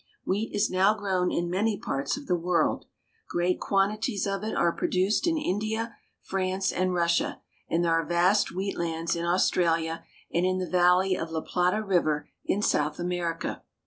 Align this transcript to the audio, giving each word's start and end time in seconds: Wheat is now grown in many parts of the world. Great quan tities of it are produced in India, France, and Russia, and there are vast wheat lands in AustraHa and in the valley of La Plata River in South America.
Wheat 0.25 0.49
is 0.51 0.67
now 0.71 0.95
grown 0.95 1.29
in 1.29 1.47
many 1.47 1.77
parts 1.77 2.17
of 2.17 2.25
the 2.25 2.35
world. 2.35 2.85
Great 3.29 3.59
quan 3.59 3.91
tities 3.95 4.25
of 4.25 4.43
it 4.43 4.55
are 4.55 4.71
produced 4.71 5.27
in 5.27 5.37
India, 5.37 5.95
France, 6.23 6.71
and 6.71 6.91
Russia, 6.91 7.39
and 7.69 7.85
there 7.85 7.91
are 7.91 8.03
vast 8.03 8.49
wheat 8.51 8.79
lands 8.79 9.15
in 9.15 9.25
AustraHa 9.25 10.01
and 10.33 10.43
in 10.43 10.57
the 10.57 10.65
valley 10.67 11.15
of 11.15 11.29
La 11.29 11.41
Plata 11.41 11.83
River 11.83 12.27
in 12.43 12.63
South 12.63 12.97
America. 12.97 13.61